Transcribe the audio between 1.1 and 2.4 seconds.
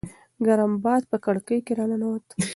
په کړکۍ راننووت.